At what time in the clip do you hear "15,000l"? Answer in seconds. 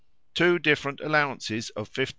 1.91-2.09